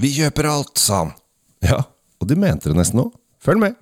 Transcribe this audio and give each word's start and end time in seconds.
Vi 0.00 0.08
kjøper 0.16 0.46
alt, 0.48 0.78
sa 0.80 1.02
han. 1.02 1.10
Ja, 1.60 1.82
og 2.22 2.28
de 2.30 2.36
mente 2.40 2.70
det 2.70 2.76
nesten 2.78 3.02
òg. 3.02 3.10
Følg 3.44 3.60
med. 3.60 3.74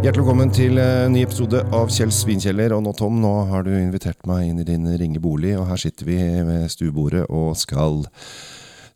Hjertelig 0.00 0.24
velkommen 0.24 0.50
til 0.50 0.82
en 0.82 1.14
ny 1.14 1.22
episode 1.22 1.62
av 1.78 1.92
Kjell 1.94 2.10
Svinkjeller. 2.10 2.74
Og 2.74 2.82
nå, 2.82 2.96
Tom, 2.98 3.22
nå 3.22 3.34
har 3.52 3.62
du 3.62 3.70
invitert 3.76 4.26
meg 4.26 4.48
inn 4.48 4.58
i 4.64 4.66
din 4.66 4.88
ringe 4.98 5.22
bolig, 5.22 5.54
og 5.60 5.68
her 5.70 5.78
sitter 5.78 6.10
vi 6.10 6.18
ved 6.48 6.66
stuebordet 6.74 7.28
og 7.30 7.54
skal 7.60 8.02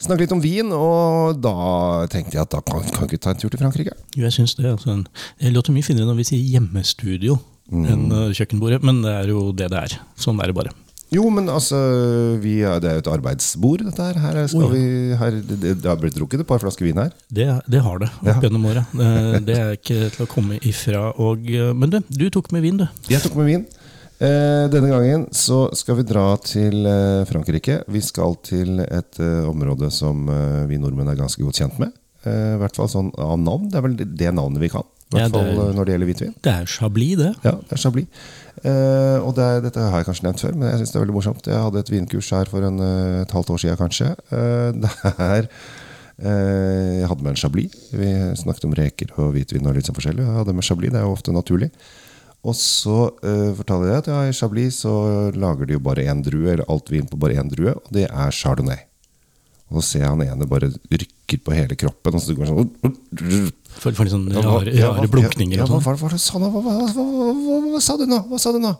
snakke 0.03 0.25
litt 0.25 0.35
om 0.37 0.43
vin. 0.43 0.71
Og 0.75 1.41
da 1.45 1.55
tenkte 2.13 2.39
jeg 2.39 2.45
at 2.47 2.55
da 2.55 2.63
kan, 2.67 2.85
kan 2.95 3.11
vi 3.11 3.19
ta 3.21 3.35
en 3.35 3.41
tur 3.41 3.51
til 3.53 3.61
Frankrike? 3.63 3.97
Jo, 4.17 4.25
jeg 4.27 4.37
syns 4.39 4.57
det. 4.59 4.67
Altså, 4.75 4.99
det 5.41 5.53
låter 5.55 5.75
mye 5.77 5.87
finere 5.87 6.09
når 6.09 6.23
vi 6.23 6.29
sier 6.33 6.55
hjemmestudio 6.57 7.39
enn 7.73 8.11
uh, 8.13 8.29
kjøkkenbordet, 8.37 8.83
men 8.85 8.99
det 9.05 9.13
er 9.23 9.31
jo 9.33 9.47
det 9.57 9.71
det 9.73 9.79
er. 9.87 9.95
Sånn 10.21 10.41
er 10.45 10.51
det 10.53 10.57
bare. 10.59 10.73
Jo, 11.15 11.29
men 11.31 11.47
altså, 11.53 11.79
vi 12.43 12.57
det 12.59 12.89
er 12.91 12.97
jo 12.99 13.03
et 13.05 13.09
arbeidsbord, 13.13 13.85
dette 13.87 14.03
her. 14.09 14.19
Her, 14.19 14.39
Å, 14.45 14.61
ja. 14.65 14.69
vi, 14.73 14.83
her 15.21 15.37
det, 15.47 15.75
det 15.79 15.87
har 15.89 16.01
blitt 16.01 16.17
drukket 16.17 16.43
et 16.43 16.49
par 16.49 16.61
flasker 16.63 16.89
vin 16.89 16.99
her. 16.99 17.13
Det, 17.31 17.47
det 17.71 17.83
har 17.85 18.03
det 18.03 18.11
opp 18.19 18.29
Ja. 18.29 18.37
gjennom 18.43 18.67
året. 18.73 18.91
Det, 18.99 19.41
det 19.47 19.57
er 19.61 19.79
ikke 19.79 20.11
til 20.17 20.27
å 20.27 20.29
komme 20.31 20.59
ifra. 20.67 21.07
Og, 21.23 21.47
uh, 21.55 21.71
men 21.77 21.93
du, 21.95 22.01
du 22.09 22.27
tok 22.35 22.51
med 22.57 22.67
vin, 22.67 22.83
du. 22.83 22.87
Jeg 23.13 23.23
tok 23.25 23.39
med 23.39 23.51
vin. 23.53 23.65
Eh, 24.23 24.65
denne 24.71 24.91
gangen 24.93 25.25
så 25.35 25.65
skal 25.75 25.99
vi 25.99 26.05
dra 26.07 26.27
til 26.45 26.87
eh, 26.87 27.25
Frankrike. 27.29 27.81
Vi 27.91 28.01
skal 28.05 28.37
til 28.47 28.79
et 28.85 29.19
eh, 29.21 29.43
område 29.51 29.91
som 29.93 30.27
vi 30.71 30.79
nordmenn 30.79 31.11
er 31.11 31.19
ganske 31.19 31.43
godt 31.43 31.59
kjent 31.61 31.81
med. 31.83 31.95
I 32.25 32.57
hvert 32.57 32.73
fall 32.79 32.89
sånn 32.89 33.11
av 33.21 33.35
navn. 33.37 33.67
Det 33.69 33.77
er 33.77 33.83
vel 33.85 33.97
det, 34.01 34.31
navnet 34.33 34.63
vi 34.63 34.71
kan. 34.73 34.87
I 35.13 35.19
hvert 35.19 35.27
Ja, 35.27 35.29
det- 35.29 35.57
fall 35.59 35.75
når 35.77 35.85
det 35.85 35.93
gjelder 35.95 36.09
hvitvin. 36.09 36.35
Det 36.41 36.53
er 36.55 36.65
Chablis, 36.73 37.17
det. 37.21 37.33
Ja, 37.45 37.53
det 37.61 37.73
er 37.77 37.83
Chablis. 37.83 38.07
Eh, 38.65 39.19
og 39.21 39.35
det 39.37 39.45
er, 39.45 39.61
dette 39.67 39.83
har 39.91 39.99
jeg 40.01 40.07
kanskje 40.09 40.25
nevnt 40.25 40.41
før, 40.41 40.55
men 40.57 40.71
jeg 40.71 40.79
synes 40.79 40.93
det 40.95 40.97
er 40.97 41.05
veldig 41.05 41.17
morsomt. 41.19 41.51
Jeg 41.51 41.61
hadde 41.67 41.83
et 41.83 41.91
vinkurs 41.93 42.31
her 42.33 42.49
for 42.49 42.65
en, 42.65 42.79
et 43.21 43.31
halvt 43.37 43.51
år 43.53 43.61
siden, 43.61 43.77
kanskje. 43.77 44.09
Eh, 44.33 44.71
der 45.19 45.51
eh, 46.23 47.01
jeg 47.03 47.11
hadde 47.11 47.23
med 47.27 47.35
en 47.35 47.43
Chablis. 47.43 47.77
Vi 47.93 48.09
snakket 48.41 48.65
om 48.71 48.79
reker 48.79 49.13
og 49.19 49.35
hvitvin 49.37 49.69
og 49.69 49.77
litt 49.77 49.91
sånn 49.91 49.99
forskjellig. 49.99 50.25
Jeg 50.25 50.39
hadde 50.41 50.55
med 50.57 50.65
Chablis, 50.65 50.95
det 50.95 51.03
er 51.03 51.05
jo 51.05 51.13
ofte 51.19 51.35
naturlig. 51.37 51.71
Og 52.45 52.57
så 52.59 53.09
uh, 53.25 53.53
fortalte 53.57 53.89
jeg 53.89 54.03
at 54.03 54.11
ja, 54.13 54.19
i 54.29 54.35
Chablis 54.37 54.83
så 54.85 54.95
lager 55.33 55.69
de 55.69 55.79
jo 55.79 55.85
bare 55.85 56.05
én 56.11 56.21
drue, 56.25 56.51
eller 56.53 56.69
alt 56.69 56.91
vin 56.93 57.09
på 57.09 57.19
bare 57.21 57.39
én 57.41 57.49
drue, 57.51 57.73
og 57.73 57.95
det 57.95 58.05
er 58.11 58.37
chardonnay. 58.37 58.85
Og 59.73 59.81
så 59.81 59.87
ser 59.89 60.05
jeg 60.05 60.13
han 60.13 60.23
ene 60.27 60.49
bare 60.49 60.69
rykker 60.69 61.41
på 61.41 61.55
hele 61.57 61.77
kroppen, 61.81 62.19
og 62.19 62.23
så 62.23 62.37
går 62.37 62.51
han 62.51 62.59
sånn 62.61 63.53
for 63.75 63.91
litt 64.05 64.13
sånn 64.13 64.29
rare, 64.31 65.09
blunkninger 65.11 65.59
ja, 65.59 65.65
og 65.65 65.81
sånn. 65.83 65.97
hva, 65.99 66.13
hva, 66.13 66.19
sa 66.21 66.37
du 66.39 66.45
nå? 66.45 66.51
hva, 67.73 67.81
sa 67.83 67.97
du 67.99 68.05
nå? 68.07 68.21
Hva 68.29 68.41
sa 68.41 68.53
du 68.55 68.61
nå? 68.63 68.75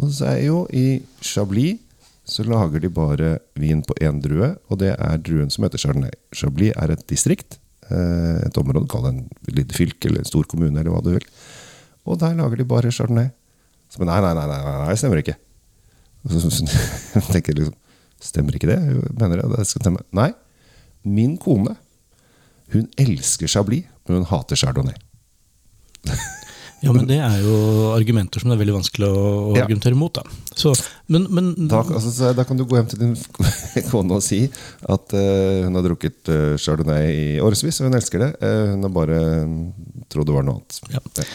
Og 0.00 0.12
så 0.16 0.30
er 0.30 0.44
jo 0.46 0.62
i 0.72 1.02
Chablis 1.20 1.82
så 2.30 2.44
lager 2.46 2.78
de 2.78 2.88
bare 2.94 3.30
vin 3.58 3.80
på 3.82 3.96
én 3.98 4.20
drue, 4.22 4.52
og 4.70 4.78
det 4.78 4.92
er 4.94 5.22
druen 5.24 5.50
som 5.50 5.64
heter 5.66 5.82
Chardonnay. 5.82 6.14
Chablis 6.36 6.76
er 6.78 6.92
et 6.94 7.02
distrikt, 7.10 7.58
eh, 7.90 8.46
et 8.46 8.60
område, 8.60 8.86
kall 8.88 9.02
det 9.08 9.12
en 9.16 9.56
lite 9.56 9.74
fylke 9.74 10.08
eller 10.08 10.22
en 10.22 10.30
stor 10.30 10.46
kommune, 10.46 10.78
eller 10.78 10.94
hva 10.94 11.02
du 11.02 11.10
vil. 11.16 11.26
Og 12.08 12.18
der 12.20 12.36
lager 12.38 12.56
de 12.60 12.66
bare 12.68 12.92
Chardonnay. 12.94 13.30
Så, 13.90 14.00
men 14.00 14.10
nei, 14.12 14.20
nei, 14.24 14.32
nei, 14.38 14.46
nei, 14.48 14.74
nei, 14.86 14.96
stemmer 14.98 15.20
ikke. 15.22 15.36
Og 16.24 16.34
så, 16.34 16.42
så, 16.46 16.66
så 16.68 17.22
tenker 17.34 17.52
jeg 17.52 17.60
liksom, 17.62 17.76
stemmer 18.22 18.56
ikke 18.56 18.70
det? 18.70 18.78
Jeg 18.80 19.14
mener 19.18 19.42
jeg 19.42 19.52
det 19.56 19.66
skal 19.68 19.84
stemme? 19.84 20.04
Nei. 20.16 20.30
Min 21.08 21.36
kone, 21.40 21.76
hun 22.74 22.86
elsker 23.00 23.50
Chablis, 23.50 23.88
men 24.06 24.20
hun 24.20 24.28
hater 24.30 24.58
Chardonnay. 24.60 24.98
Ja, 26.80 26.94
men 26.96 27.04
det 27.04 27.18
er 27.20 27.42
jo 27.44 27.56
argumenter 27.92 28.40
som 28.40 28.48
det 28.48 28.54
er 28.56 28.60
veldig 28.62 28.72
vanskelig 28.78 29.04
å, 29.04 29.16
Ja. 29.52 29.66
argumentere 29.66 29.98
mot. 30.00 30.16
Da. 30.16 30.22
Så, 30.56 30.72
men, 31.12 31.26
men 31.28 31.50
Da, 31.68 31.82
altså, 31.84 32.30
da 32.32 32.44
kan 32.48 32.56
du 32.56 32.64
gå 32.64 32.78
hjem 32.78 32.88
til 32.88 33.02
din 33.02 33.12
kone 33.90 34.16
og 34.16 34.24
si 34.24 34.46
at 34.48 35.12
uh, 35.12 35.66
hun 35.66 35.76
har 35.76 35.84
drukket 35.84 36.30
uh, 36.32 36.56
chardonnay 36.56 37.10
i 37.12 37.26
årevis, 37.44 37.82
og 37.82 37.90
hun 37.90 37.98
elsker 38.00 38.24
det. 38.24 38.30
Uh, 38.40 38.72
hun 38.72 38.88
har 38.88 38.94
bare 38.96 39.18
trodd 40.08 40.30
det 40.30 40.38
var 40.38 40.46
noe 40.48 40.56
annet. 40.62 40.80
Ja. 40.96 41.28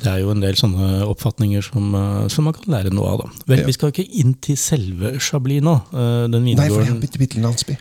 Det 0.00 0.08
er 0.08 0.20
jo 0.22 0.30
en 0.32 0.40
del 0.40 0.56
sånne 0.56 1.02
oppfatninger 1.04 1.62
som, 1.62 1.94
eh, 1.94 2.28
som 2.32 2.44
man 2.48 2.54
kan 2.56 2.72
lære 2.72 2.92
noe 2.94 3.08
av. 3.12 3.18
Da. 3.24 3.30
Vel, 3.46 3.58
Ja. 3.60 3.66
Vi 3.66 3.72
skal 3.76 3.92
ikke 3.92 4.06
inn 4.22 4.34
til 4.40 4.56
selve 4.56 5.18
Chablis 5.20 5.60
nå. 5.62 5.74
eh, 5.92 6.26
Den 6.32 6.44
Nei, 6.44 6.68
for 6.68 6.80
det 6.80 6.88
er 6.88 6.94
en 6.94 7.00
bitte, 7.00 7.18
bitte 7.18 7.36
liten 7.36 7.42
landsby. 7.44 7.76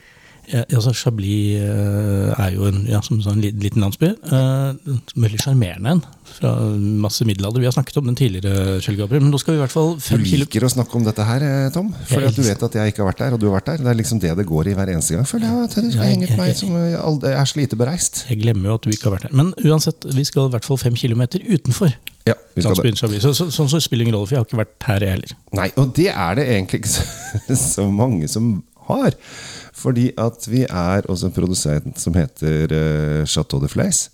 Ja, 0.49 0.63
altså 0.73 0.91
Chablis 0.97 1.59
eh, 1.61 2.31
er 2.33 2.53
jo 2.55 2.65
en, 2.69 2.81
ja, 2.89 3.01
som 3.05 3.19
en 3.21 3.41
liten 3.43 3.83
landsby. 3.83 4.09
Eh, 4.09 4.95
veldig 5.13 5.41
sjarmerende 5.43 5.93
en. 5.93 6.01
Fra 6.29 6.53
masse 6.73 7.25
middelalder. 7.27 7.61
Vi 7.61 7.67
har 7.69 7.75
snakket 7.75 7.99
om 8.01 8.07
den 8.09 8.17
tidligere, 8.17 8.79
Kjell 8.81 8.97
Gabriel. 8.97 9.21
Men 9.25 9.33
nå 9.33 9.39
skal 9.41 9.55
vi 9.55 9.59
i 9.59 9.63
hvert 9.63 9.73
fall 9.73 9.95
Du 9.99 10.25
liker 10.25 10.65
å 10.65 10.71
snakke 10.73 10.97
om 10.97 11.05
dette 11.05 11.25
her, 11.27 11.45
eh, 11.45 11.69
Tom. 11.75 11.91
At 11.93 12.37
du 12.37 12.41
vet 12.45 12.65
at 12.65 12.77
jeg 12.79 12.93
ikke 12.93 13.03
har 13.03 13.11
vært 13.11 13.23
der, 13.25 13.37
og 13.37 13.43
du 13.43 13.47
har 13.49 13.59
vært 13.59 13.71
der. 13.73 13.83
Det 13.85 13.93
er 13.93 13.99
liksom 14.01 14.21
det 14.23 14.33
det 14.39 14.47
går 14.49 14.71
i 14.71 14.75
hver 14.79 14.93
eneste 14.95 15.17
gang. 15.17 15.29
Føler 15.29 15.49
jeg 15.49 15.69
at 15.69 15.77
du 15.77 15.91
skal 15.93 16.13
hengt 16.13 16.37
meg 16.39 16.55
som 16.57 16.77
er 16.79 17.51
så 17.51 17.59
lite 17.61 17.77
bereist. 17.79 18.23
Jeg 18.31 18.41
glemmer 18.41 18.73
jo 18.73 18.79
at 18.79 18.87
du 18.87 18.93
ikke 18.93 19.09
har 19.09 19.17
vært 19.19 19.29
der. 19.29 19.37
Men 19.37 19.53
uansett, 19.61 20.09
vi 20.15 20.25
skal 20.25 20.49
i 20.49 20.55
hvert 20.55 20.65
fall 20.65 20.81
fem 20.81 20.97
kilometer 20.97 21.45
utenfor. 21.45 21.93
Ja, 22.25 22.33
det. 22.55 22.65
landsbyen 22.65 22.97
Chablis. 22.97 23.21
Så, 23.25 23.35
så, 23.37 23.49
sånn 23.53 23.69
så 23.69 23.81
spiller 23.83 24.03
det 24.03 24.09
ingen 24.09 24.17
rolle, 24.17 24.29
for 24.29 24.37
jeg 24.37 24.43
har 24.43 24.49
ikke 24.49 24.61
vært 24.63 24.89
her, 24.89 25.05
jeg 25.05 25.15
heller. 25.17 25.37
Nei, 25.61 25.69
og 25.81 25.93
det 25.97 26.09
er 26.13 26.39
det 26.39 26.49
egentlig 26.55 26.81
ikke 26.83 26.93
så, 26.97 27.05
så 27.75 27.87
mange 27.93 28.29
som 28.31 28.51
har. 28.89 29.17
Fordi 29.79 30.09
at 30.19 30.47
vi 30.51 30.65
er 30.67 31.07
også 31.07 31.29
en 31.29 31.35
produsent 31.35 32.01
som 32.01 32.15
heter 32.17 32.73
eh, 32.75 33.23
Chateau 33.29 33.61
de 33.63 33.69
Fleis. 33.71 34.07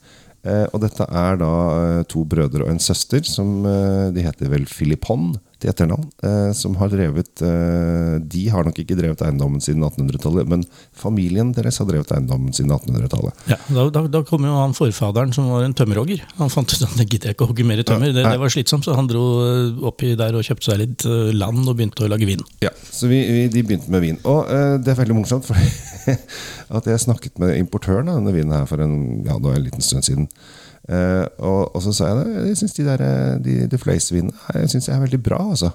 Eh, 0.46 0.66
og 0.72 0.82
dette 0.84 1.08
er 1.10 1.40
da 1.42 1.52
eh, 1.80 2.04
to 2.12 2.22
brødre 2.30 2.68
og 2.68 2.72
en 2.74 2.82
søster 2.82 3.26
som 3.26 3.66
De 4.14 4.26
heter 4.26 4.52
vel 4.52 4.68
Philippon 4.70 5.34
til 5.66 5.74
etternavn. 5.74 6.06
eh, 6.24 6.52
som 6.54 6.76
har 6.80 6.92
drevet 6.94 7.42
eh, 7.42 8.16
De 8.22 8.44
har 8.50 8.66
nok 8.66 8.78
ikke 8.82 8.98
drevet 8.98 9.22
eiendommen 9.26 9.62
siden 9.64 9.84
1800-tallet, 9.84 10.48
men 10.50 10.64
familien 10.94 11.52
deres 11.56 11.80
har 11.82 11.90
drevet 11.90 12.12
eiendommen 12.16 12.54
siden 12.54 12.72
1800-tallet. 12.72 13.46
Ja, 13.50 13.58
da, 13.70 13.88
da, 13.94 14.06
da 14.12 14.24
kom 14.28 14.46
jo 14.46 14.56
han 14.60 14.76
forfaderen 14.78 15.34
som 15.36 15.50
var 15.52 15.66
en 15.66 15.76
tømmerhogger. 15.78 16.24
Han 16.40 16.54
fant 16.54 16.72
ut 16.74 16.86
at 16.86 16.98
det 17.00 17.08
gidder 17.10 17.32
jeg 17.32 17.38
ikke 17.38 17.48
å 17.48 17.52
hogge 17.52 17.68
mer 17.68 17.82
tømmer. 17.84 18.14
Det, 18.16 18.26
det 18.26 18.42
var 18.42 18.54
slitsomt, 18.54 18.86
så 18.88 18.98
han 18.98 19.10
dro 19.10 19.26
eh, 19.46 19.86
oppi 19.90 20.14
der 20.20 20.38
og 20.38 20.46
kjøpte 20.46 20.70
seg 20.72 20.82
litt 20.82 21.08
land 21.36 21.64
og 21.66 21.78
begynte 21.78 22.06
å 22.06 22.12
lage 22.12 22.30
vin. 22.30 22.44
Ja, 22.64 22.74
så 22.92 23.10
vi, 23.12 23.22
vi, 23.26 23.48
de 23.52 23.66
begynte 23.66 23.92
med 23.94 24.06
vin. 24.06 24.20
Og 24.30 24.52
eh, 24.52 24.76
det 24.84 24.94
er 24.94 25.02
veldig 25.02 25.18
morsomt, 25.18 25.48
for 25.48 25.58
at 26.78 26.92
jeg 26.92 27.06
snakket 27.08 27.42
med 27.42 27.58
importøren 27.60 28.12
av 28.12 28.22
denne 28.22 28.36
vinen 28.36 28.56
her 28.56 28.70
for 28.70 28.84
en, 28.84 29.24
ja, 29.26 29.38
en 29.40 29.66
liten 29.66 29.84
stund 29.86 30.06
siden. 30.08 30.30
Eh, 30.86 31.26
og, 31.42 31.74
og 31.74 31.82
så 31.82 31.94
sa 31.96 32.12
jeg 32.12 32.20
det, 32.20 32.42
jeg 32.52 32.60
syns 32.60 32.76
de 32.78 32.84
der 32.86 33.02
eh, 33.02 33.38
de, 33.42 33.54
de 33.72 33.78
fløysvinene 33.82 34.60
jeg 34.60 34.70
synes 34.70 34.86
jeg 34.86 34.94
er 34.94 35.02
veldig 35.02 35.22
bra, 35.26 35.40
altså. 35.56 35.72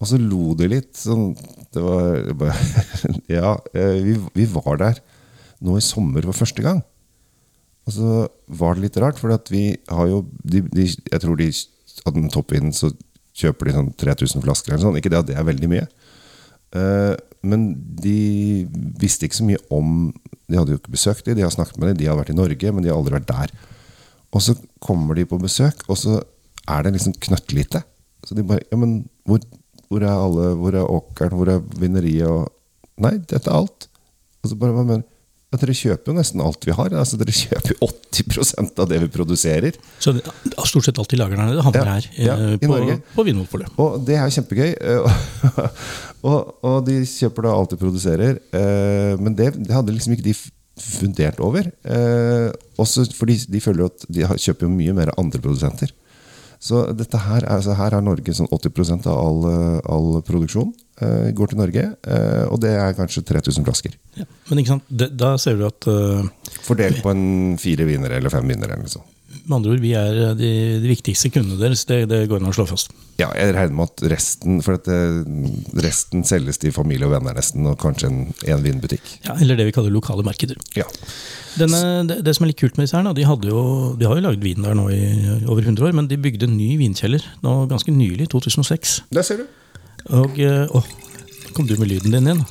Og 0.00 0.08
så 0.08 0.18
lo 0.20 0.54
de 0.56 0.68
litt. 0.68 0.92
Sånn, 0.96 1.34
det 1.72 1.82
var 1.84 2.30
bare, 2.40 2.56
Ja, 3.38 3.54
eh, 3.76 4.00
vi, 4.04 4.16
vi 4.36 4.46
var 4.52 4.80
der 4.80 5.00
nå 5.60 5.76
i 5.76 5.84
sommer 5.84 6.24
for 6.28 6.44
første 6.44 6.64
gang. 6.64 6.80
Og 7.88 7.96
så 7.96 8.24
var 8.60 8.76
det 8.76 8.86
litt 8.86 8.98
rart, 9.00 9.20
for 9.20 9.32
vi 9.52 9.64
har 9.90 10.08
jo 10.08 10.22
de, 10.44 10.62
de, 10.72 10.86
Jeg 10.88 11.22
tror 11.22 11.36
de 11.40 11.50
av 12.08 12.14
den 12.16 12.30
toppvinen 12.32 12.72
så 12.76 12.92
kjøper 13.36 13.68
de 13.68 13.74
sånn 13.76 13.90
3000 14.00 14.44
flasker 14.44 14.72
eller 14.72 14.84
sånn. 14.84 15.00
Ikke 15.00 15.12
det 15.12 15.20
at 15.20 15.28
det 15.28 15.36
er 15.38 15.48
veldig 15.48 15.68
mye. 15.70 15.88
Uh, 16.76 17.16
men 17.42 17.72
de 17.98 18.68
visste 19.00 19.26
ikke 19.26 19.40
så 19.40 19.46
mye 19.48 19.58
om 19.74 20.12
De 20.46 20.54
hadde 20.54 20.70
jo 20.70 20.78
ikke 20.78 20.92
besøkt 20.94 21.24
dem, 21.26 21.34
de 21.34 21.42
har 21.42 21.50
snakket 21.50 21.80
med 21.80 21.90
dem, 21.90 21.96
de 21.98 22.06
har 22.06 22.18
vært 22.18 22.30
i 22.30 22.36
Norge, 22.36 22.70
men 22.70 22.84
de 22.84 22.92
har 22.92 22.98
aldri 23.00 23.16
vært 23.16 23.30
der. 23.30 23.54
Og 24.32 24.42
så 24.44 24.54
kommer 24.84 25.18
de 25.18 25.24
på 25.26 25.38
besøk, 25.42 25.82
og 25.90 25.98
så 25.98 26.20
er 26.70 26.82
det 26.86 26.92
liksom 26.98 27.16
knøttlite. 27.18 27.82
Så 28.26 28.36
de 28.36 28.44
bare 28.46 28.62
Ja, 28.70 28.76
men 28.78 29.08
hvor, 29.26 29.40
hvor 29.88 30.02
er 30.04 30.12
alle 30.12 30.50
Hvor 30.60 30.74
er 30.76 30.84
åkeren? 30.86 31.38
Hvor 31.40 31.48
er 31.48 31.62
vineriet? 31.80 32.28
Og 32.28 32.52
Nei, 33.00 33.14
dette 33.18 33.48
er 33.48 33.56
alt. 33.56 33.86
Og 34.44 34.50
så 34.52 34.56
bare 34.60 34.74
hva 34.76 34.84
mener 34.84 35.06
ja, 35.50 35.58
Dere 35.58 35.74
kjøper 35.74 36.12
jo 36.12 36.14
nesten 36.14 36.42
alt 36.44 36.62
vi 36.68 36.70
har. 36.76 36.92
Altså, 36.94 37.16
dere 37.18 37.32
kjøper 37.34 37.72
jo 37.74 37.88
80% 37.88 38.76
av 38.84 38.86
det 38.92 39.00
vi 39.02 39.08
produserer. 39.10 39.74
Så 39.98 40.12
det, 40.14 40.22
stort 40.68 40.86
sett 40.86 41.00
alt 41.02 41.10
de 41.10 41.18
lager 41.18 41.40
der 41.40 41.48
nede, 41.48 41.64
havner 41.66 41.88
Ja, 41.88 41.96
her 41.96 42.06
eh, 42.12 42.26
ja, 42.28 42.36
i 42.54 42.60
på, 42.62 42.70
Norge. 42.70 43.00
på 43.16 43.24
Vinmonopolet. 43.26 43.72
Og 43.82 43.96
det 44.06 44.14
er 44.20 44.28
jo 44.28 44.36
kjempegøy. 44.36 44.70
eh, 44.78 45.66
og, 46.22 46.54
og 46.70 46.76
de 46.86 47.00
kjøper 47.08 47.48
da 47.48 47.56
alt 47.56 47.74
de 47.74 47.80
produserer. 47.80 48.38
eh, 48.54 49.16
Men 49.18 49.34
det, 49.34 49.50
det 49.64 49.74
hadde 49.74 49.96
liksom 49.96 50.14
ikke 50.14 50.28
de 50.28 50.36
fundert 50.80 51.40
over. 51.44 51.70
Eh, 51.84 52.50
Også 52.80 53.04
fordi 53.12 53.36
de 53.52 53.60
føler 53.60 53.90
at 53.90 54.04
de 54.08 54.22
har- 54.26 54.36
kjøper 54.40 54.64
jo 54.66 54.70
mye 54.72 54.94
mer 54.96 55.08
av 55.12 55.18
andre 55.24 55.38
produsenter. 55.40 55.90
Så 56.60 56.82
her 56.92 57.40
er, 57.40 57.46
altså 57.48 57.74
her 57.74 57.94
er 57.96 58.02
Norge 58.04 58.32
sånn 58.36 58.48
80% 58.52 59.06
av 59.08 59.16
all, 59.16 59.38
eh, 59.48 59.80
all 59.88 60.20
produksjon 60.22 60.72
eh, 61.00 61.30
går 61.32 61.48
til 61.48 61.58
Norge. 61.58 61.84
eh, 62.04 62.44
Og 62.52 62.60
det 62.60 62.70
er 62.76 62.92
kanskje 62.92 63.22
3000 63.24 63.64
flasker. 63.64 63.94
Ja. 64.16 64.24
Men 64.50 64.58
ikke 64.58 64.74
sant, 64.74 64.82
det, 64.90 65.16
da 65.16 65.36
ser 65.38 65.56
du 65.56 65.64
at 65.66 65.86
uh, 65.88 66.22
Fordelt 66.66 67.00
på 67.02 67.10
en 67.14 67.56
fire 67.56 67.86
vinnere 67.88 68.18
eller 68.20 68.28
fem 68.28 68.46
vinnere. 68.46 68.72
Eller 68.74 68.84
noe 68.84 68.92
sånt. 68.92 69.08
Med 69.30 69.54
andre 69.60 69.74
ord, 69.76 69.82
vi 69.82 69.92
er 69.94 70.16
eh, 70.18 70.32
de, 70.38 70.50
de 70.82 70.90
viktigste 70.90 71.30
kundene 71.30 71.60
deres. 71.60 71.84
Det, 71.86 72.02
det 72.10 72.24
går 72.30 72.40
an 72.40 72.50
å 72.50 72.54
slå 72.54 72.66
fast. 72.66 72.94
Ja, 73.20 73.28
jeg 73.36 73.52
regner 73.54 73.76
med 73.76 73.90
at 73.90 74.02
resten 74.10 74.62
For 74.64 74.78
at 74.78 74.86
det, 74.88 74.96
resten 75.84 76.24
selges 76.26 76.58
til 76.62 76.72
familie 76.74 77.06
og 77.06 77.14
venner 77.14 77.36
nesten, 77.36 77.66
og 77.70 77.78
kanskje 77.82 78.08
en, 78.10 78.20
en 78.50 78.64
vinbutikk. 78.64 79.06
Ja, 79.26 79.36
eller 79.38 79.58
det 79.60 79.68
vi 79.68 79.74
kaller 79.76 79.94
lokale 79.94 80.24
markeder. 80.26 80.58
Ja. 80.78 80.86
Denne, 81.60 81.82
det, 82.08 82.20
det 82.26 82.34
som 82.36 82.46
er 82.46 82.52
litt 82.52 82.60
kult 82.60 82.78
med 82.78 82.86
disse 82.86 82.98
her, 82.98 83.06
da, 83.06 83.14
de, 83.16 83.26
jo, 83.50 83.62
de 83.98 84.08
har 84.08 84.18
jo 84.18 84.24
lagd 84.26 84.44
vin 84.44 84.66
der 84.66 84.76
nå 84.78 84.86
i 84.94 85.02
over 85.50 85.62
100 85.62 85.88
år, 85.88 85.94
men 85.98 86.10
de 86.10 86.18
bygde 86.20 86.46
en 86.46 86.56
ny 86.58 86.72
vinkjeller 86.80 87.24
nå 87.44 87.54
ganske 87.70 87.94
nylig, 87.94 88.28
i 88.28 88.32
2006. 88.34 88.96
Der 89.14 89.26
ser 89.26 89.42
du. 89.42 89.46
Og 90.16 90.38
eh, 90.40 90.66
Å, 90.66 90.82
kom 91.54 91.68
du 91.68 91.76
med 91.78 91.90
lyden 91.90 92.14
din 92.14 92.30
igjen. 92.30 92.44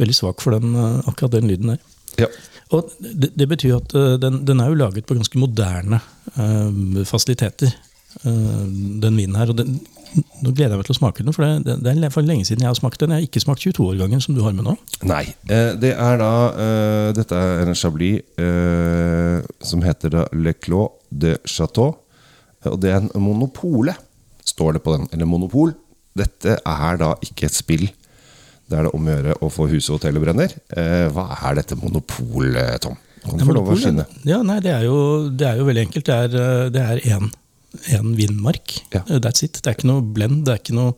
Veldig 0.00 0.16
svak 0.16 0.44
for 0.44 0.54
den, 0.56 0.76
eh, 0.76 1.00
akkurat 1.10 1.34
den 1.36 1.50
lyden 1.50 1.74
der. 1.74 1.84
Ja. 2.20 2.30
Og 2.76 2.90
det, 3.02 3.32
det 3.34 3.46
betyr 3.50 3.78
at 3.80 3.94
eh, 3.98 4.16
den, 4.22 4.42
den 4.46 4.60
er 4.62 4.70
jo 4.70 4.78
laget 4.78 5.06
på 5.06 5.16
ganske 5.18 5.38
moderne 5.42 5.98
uh, 6.36 7.00
fasiliteter, 7.08 7.72
uh, 8.22 8.66
den 9.02 9.18
vinen 9.18 9.38
her. 9.38 9.50
Og 9.50 9.58
den, 9.58 9.80
nå 10.42 10.52
gleder 10.52 10.76
jeg 10.76 10.82
meg 10.82 10.86
til 10.86 10.94
å 10.94 11.00
smake 11.00 11.26
den, 11.26 11.34
for 11.34 11.46
det, 11.66 11.78
det 11.82 11.94
er 11.96 12.14
for 12.14 12.26
lenge 12.26 12.46
siden 12.46 12.62
jeg 12.62 12.70
har 12.70 12.78
smakt 12.78 13.02
den. 13.02 13.14
Jeg 13.14 13.24
har 13.24 13.26
ikke 13.26 13.42
smakt 13.42 13.66
22-årgangen 13.66 14.22
som 14.22 14.38
du 14.38 14.42
har 14.46 14.54
med 14.54 14.68
nå. 14.68 14.76
Nei. 15.06 15.24
Det 15.46 15.92
er 15.94 16.18
da 16.18 16.30
Dette 17.14 17.38
er 17.38 17.70
en 17.70 17.78
chablis 17.78 18.40
som 19.62 19.84
heter 19.86 20.14
da 20.16 20.24
Le 20.34 20.54
Clos 20.58 20.98
de 21.10 21.36
Chateau. 21.46 21.94
Og 22.66 22.80
det 22.82 22.90
er 22.90 22.98
en 23.04 23.22
monopole, 23.22 23.94
står 24.44 24.76
det 24.76 24.82
på 24.82 24.96
den. 24.96 25.06
Eller 25.14 25.30
monopol. 25.30 25.76
Dette 26.18 26.58
er 26.58 26.98
da 27.00 27.14
ikke 27.22 27.46
et 27.46 27.56
spill. 27.56 27.86
Det 28.70 28.78
er 28.78 28.86
det 28.86 28.92
om 28.94 29.06
å 29.08 29.14
gjøre 29.16 29.34
å 29.42 29.48
få 29.50 29.66
huset 29.72 29.90
og 29.90 29.98
hotellet 29.98 30.22
brenner. 30.22 30.52
Eh, 30.78 31.08
hva 31.14 31.24
er 31.50 31.58
dette 31.58 31.74
monopol, 31.80 32.52
eh, 32.56 32.76
Tom? 32.82 32.96
Du 33.26 33.42
få 33.44 33.52
lov 33.56 33.68
å 33.68 33.76
skinne? 33.76 34.06
Ja, 34.24 34.38
nei, 34.46 34.60
det 34.64 34.70
er 34.72 34.86
jo, 34.86 35.28
det 35.28 35.46
er 35.48 35.58
jo 35.60 35.66
veldig 35.68 35.82
enkelt. 35.88 36.06
Det 36.06 36.14
er, 36.14 36.38
eh, 36.40 36.68
det 36.70 36.80
er 36.86 37.02
én, 37.16 37.26
én 37.98 38.14
vindmark. 38.16 38.78
Ja. 38.94 39.02
Eh, 39.10 39.18
That's 39.20 39.42
it. 39.44 39.58
Det 39.60 39.66
er 39.66 39.74
ikke 39.76 39.90
noe 39.90 40.00
blend, 40.06 40.44
det 40.46 40.54
er 40.54 40.62
ikke 40.62 40.78
noe 40.78 40.94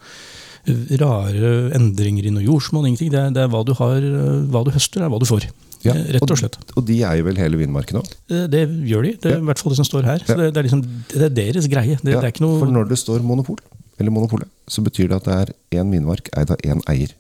eh, 0.68 0.96
rare 1.00 1.72
endringer 1.74 2.28
i 2.28 2.34
noe 2.36 2.44
jordsmonn. 2.44 2.86
Ingenting. 2.92 3.10
Det 3.10 3.18
er, 3.24 3.30
det 3.34 3.42
er 3.42 3.48
hva 3.48 3.64
du 3.66 3.72
har, 3.80 3.96
eh, 3.96 4.44
hva 4.52 4.62
du 4.68 4.70
høster, 4.76 5.02
er 5.02 5.08
hva 5.10 5.18
du 5.18 5.26
får. 5.26 5.48
Ja, 5.82 5.96
Eh, 5.98 6.12
Rett 6.14 6.30
og 6.30 6.38
slett. 6.38 6.56
Og 6.78 6.84
de 6.86 7.00
eier 7.02 7.24
vel 7.26 7.34
hele 7.40 7.58
Vindmarken 7.58 7.98
òg? 7.98 8.06
Eh, 8.30 8.46
Det 8.46 8.68
gjør 8.86 9.02
de. 9.02 9.12
Det 9.18 9.26
er 9.32 9.34
Ja. 9.34 9.38
i 9.42 9.46
hvert 9.48 9.58
fall 9.58 9.72
det 9.74 9.80
som 9.80 9.88
står 9.88 10.04
her. 10.06 10.18
Så 10.22 10.28
Ja. 10.28 10.36
det, 10.36 10.54
det, 10.54 10.58
er 10.60 10.68
liksom, 10.68 10.82
det 11.08 11.22
er 11.26 11.34
deres 11.34 11.66
greie. 11.66 11.96
Det, 11.98 12.04
det 12.04 12.14
er 12.22 12.30
ikke 12.30 12.46
For 12.60 12.70
når 12.70 12.86
det 12.88 12.98
står 13.02 13.18
monopol, 13.26 13.58
eller 13.98 14.10
monopolet, 14.12 14.46
så 14.70 14.78
betyr 14.84 15.08
det 15.10 15.16
at 15.18 15.24
det 15.24 15.34
er 15.72 15.82
én 15.82 15.90
vinmark 15.90 16.28
eid 16.38 16.52
av 16.52 16.56
én 16.62 16.80
eier. 16.86 17.10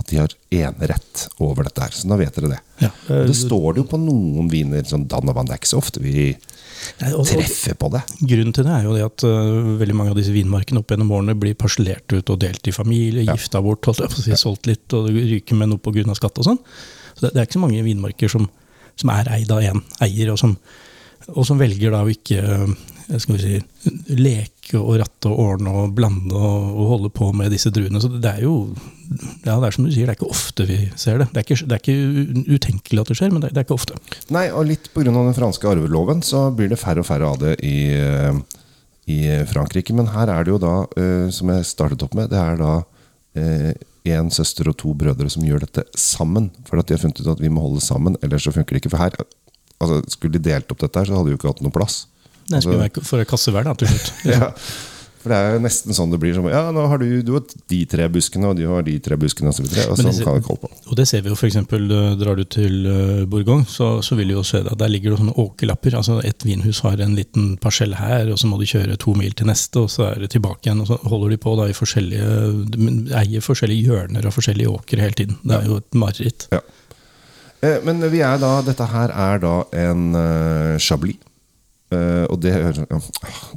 At 0.00 0.08
de 0.08 0.18
har 0.22 0.32
enerett 0.50 1.26
over 1.42 1.66
dette 1.66 1.82
her. 1.84 1.92
Så 1.94 2.08
da 2.08 2.16
vet 2.16 2.34
dere 2.38 2.54
det. 2.54 2.60
ja, 2.86 2.90
det 3.28 3.34
står 3.36 3.74
det 3.74 3.82
jo 3.82 3.88
på 3.90 4.00
noen 4.00 4.48
viner, 4.50 4.84
sånn 4.88 5.04
Danovan. 5.10 5.48
Det 5.48 5.56
er 5.56 5.60
ikke 5.60 5.72
så 5.74 5.82
ofte 5.82 6.00
vi 6.02 6.30
treffer 6.98 7.76
på 7.78 7.90
det. 7.92 8.00
Grunnen 8.22 8.54
til 8.56 8.66
det 8.66 8.72
er 8.74 8.86
jo 8.88 8.94
det 8.96 9.04
at 9.06 9.26
uh, 9.28 9.76
veldig 9.82 9.98
mange 9.98 10.14
av 10.14 10.18
disse 10.18 10.34
vinmarkene 10.34 10.80
opp 10.82 10.94
gjennom 10.94 11.12
årene 11.14 11.36
blir 11.38 11.58
parsellert 11.58 12.16
ut 12.16 12.32
og 12.32 12.40
delt 12.42 12.66
i 12.66 12.74
familie, 12.74 13.26
gifta 13.28 13.62
bort, 13.64 13.86
si, 14.16 14.34
solgt 14.38 14.70
litt 14.70 14.96
og 14.96 15.10
ryker 15.12 15.60
med 15.60 15.72
noe 15.72 15.82
pga. 15.82 16.16
skatt 16.18 16.40
og 16.40 16.48
sånn. 16.48 16.62
Så 17.12 17.26
det, 17.26 17.34
det 17.34 17.42
er 17.42 17.50
ikke 17.50 17.60
så 17.60 17.66
mange 17.66 17.84
vinmarker 17.86 18.32
som, 18.32 18.48
som 18.98 19.12
er 19.14 19.30
eid 19.36 19.52
av 19.52 19.62
én 19.62 19.84
eier, 20.04 20.32
og 20.32 20.40
som, 20.40 20.56
og 21.32 21.46
som 21.48 21.60
velger 21.60 21.94
da 21.94 22.02
å 22.04 22.10
ikke 22.12 22.40
øh, 22.42 22.72
skal 23.20 23.36
vi 23.36 23.42
si, 23.42 23.60
leke 24.16 24.78
og 24.78 24.96
ratte 25.02 25.30
og 25.30 25.40
ordne 25.42 25.74
og 25.82 25.94
blande 25.96 26.32
og, 26.36 26.68
og 26.72 26.90
holde 26.94 27.12
på 27.14 27.30
med 27.36 27.52
disse 27.52 27.72
druene. 27.74 28.00
Så 28.00 28.10
det 28.12 28.30
er 28.30 28.46
jo 28.46 28.56
ja, 29.44 29.58
det 29.58 29.68
er 29.68 29.76
som 29.76 29.86
du 29.86 29.92
sier, 29.92 30.08
det 30.08 30.14
er 30.14 30.18
ikke 30.20 30.32
ofte 30.32 30.66
vi 30.68 30.78
ser 30.96 31.20
det. 31.20 31.28
Det 31.32 31.42
er 31.42 31.46
ikke, 31.46 31.68
det 31.68 31.76
er 31.76 31.82
ikke 31.82 32.56
utenkelig 32.56 33.02
at 33.02 33.12
det 33.12 33.18
skjer, 33.18 33.34
men 33.34 33.44
det, 33.44 33.52
det 33.52 33.62
er 33.62 33.66
ikke 33.66 33.76
ofte. 33.76 33.98
Nei, 34.32 34.46
og 34.54 34.66
litt 34.70 34.88
pga. 34.94 35.12
den 35.12 35.36
franske 35.36 35.68
arveloven 35.68 36.24
så 36.24 36.46
blir 36.56 36.72
det 36.72 36.80
færre 36.80 37.04
og 37.04 37.08
færre 37.08 37.28
av 37.28 37.40
det 37.42 37.58
i, 37.66 37.92
eh, 37.98 38.42
i 39.12 39.20
Frankrike. 39.50 39.96
Men 39.98 40.12
her 40.14 40.32
er 40.32 40.46
det 40.46 40.54
jo 40.54 40.60
da, 40.62 40.76
eh, 40.96 41.28
som 41.34 41.52
jeg 41.52 41.68
startet 41.68 42.06
opp 42.06 42.16
med, 42.18 42.32
det 42.32 42.40
er 42.40 42.60
da 42.60 42.74
én 43.32 44.30
søster 44.34 44.68
og 44.68 44.76
to 44.76 44.92
brødre 44.98 45.30
som 45.30 45.44
gjør 45.46 45.62
dette 45.64 45.84
sammen. 45.98 46.50
For 46.68 46.80
at 46.80 46.88
de 46.88 46.96
har 46.96 47.02
funnet 47.02 47.20
ut 47.22 47.30
at 47.32 47.40
vi 47.40 47.50
må 47.52 47.62
holde 47.64 47.80
sammen, 47.84 48.18
ellers 48.22 48.44
så 48.44 48.52
funker 48.54 48.74
det 48.74 48.82
ikke. 48.82 48.92
For 48.92 49.02
her, 49.02 49.16
altså, 49.82 50.00
skulle 50.14 50.38
de 50.38 50.46
delt 50.50 50.72
opp 50.72 50.80
dette 50.84 51.02
her, 51.02 51.10
så 51.10 51.18
hadde 51.18 51.30
de 51.30 51.36
jo 51.36 51.40
ikke 51.40 51.52
hatt 51.52 51.62
noe 51.66 51.74
plass. 51.74 52.04
Det 52.48 52.62
skulle 52.64 52.80
være 52.80 53.04
for 53.06 53.28
kasse 53.28 53.52
hver, 53.54 53.68
da, 53.68 53.76
til 53.78 53.92
slutt. 53.92 54.14
Ja, 54.32 54.50
for 55.22 55.30
det 55.30 55.36
er 55.38 55.52
jo 55.54 55.58
nesten 55.62 55.94
sånn 55.94 56.10
det 56.10 56.18
blir. 56.18 56.34
Som, 56.34 56.48
ja, 56.50 56.64
nå 56.74 56.82
har 56.90 56.98
du, 56.98 57.06
du 57.22 57.36
har 57.36 57.44
de 57.70 57.78
tre 57.86 58.08
buskene, 58.10 58.48
og 58.50 58.56
de 58.58 58.64
har 58.66 58.82
de 58.82 58.96
tre 59.02 59.14
buskene, 59.20 59.52
og 59.52 59.54
så 59.54 59.62
videre. 59.62 59.84
Og 59.92 60.00
sånn 60.00 60.16
kan 60.18 60.34
vi 60.34 60.40
ikke 60.42 60.50
holde 60.50 60.64
på. 60.64 60.70
Og 60.90 60.98
det 60.98 61.06
ser 61.06 61.22
vi 61.22 61.30
jo 61.30 61.36
f.eks. 61.38 61.60
Drar 62.18 62.40
du 62.40 62.42
til 62.50 62.88
eh, 62.90 63.20
Bourgogne, 63.30 63.68
så, 63.70 63.92
så 64.02 64.18
vil 64.18 64.32
du 64.32 64.34
jo 64.34 64.42
se 64.46 64.64
det. 64.66 64.74
Der 64.80 64.90
ligger 64.90 65.14
det 65.14 65.20
sånne 65.20 65.36
åkerlapper. 65.38 65.94
altså 66.00 66.18
Et 66.26 66.46
vinhus 66.46 66.82
har 66.82 66.98
en 66.98 67.14
liten 67.14 67.54
parsell 67.62 67.94
her, 68.00 68.32
og 68.34 68.42
så 68.42 68.50
må 68.50 68.58
du 68.58 68.66
kjøre 68.66 68.98
to 68.98 69.14
mil 69.18 69.38
til 69.38 69.46
neste, 69.52 69.86
og 69.86 69.94
så 69.94 70.08
er 70.10 70.24
det 70.24 70.32
tilbake 70.34 70.66
igjen. 70.66 70.82
og 70.82 70.90
Så 70.90 70.98
holder 71.06 71.36
de 71.36 71.42
på 71.46 71.54
da 71.60 71.70
i 71.70 71.78
forskjellige 71.78 72.34
de 72.74 72.92
eier 73.22 73.46
forskjellige 73.46 73.92
hjørner 73.92 74.26
av 74.26 74.34
forskjellige 74.34 74.74
åkre 74.74 75.06
hele 75.06 75.20
tiden. 75.22 75.38
Det 75.46 75.60
er 75.60 75.70
jo 75.70 75.78
et 75.84 76.00
mareritt. 76.02 76.50
Ja. 76.50 76.64
Eh, 77.62 77.78
Men 77.86 78.02
vi 78.10 78.22
er 78.24 78.40
da, 78.42 78.56
dette 78.66 78.86
her 78.90 79.12
er 79.14 79.42
da 79.42 79.58
en 79.84 80.08
uh, 80.16 80.78
chablis. 80.82 81.20
Uh, 81.92 82.24
og 82.32 82.38
det, 82.40 82.54
uh, 82.56 83.08